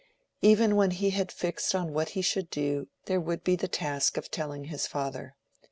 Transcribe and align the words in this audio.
Even 0.41 0.75
when 0.75 0.89
he 0.89 1.11
had 1.11 1.31
fixed 1.31 1.75
on 1.75 1.93
what 1.93 2.09
he 2.17 2.23
should 2.23 2.49
do, 2.49 2.87
there 3.05 3.19
would 3.21 3.43
be 3.43 3.55
the 3.55 3.67
task 3.67 4.17
of 4.17 4.31
telling 4.31 4.63
his 4.63 4.87
father. 4.87 5.35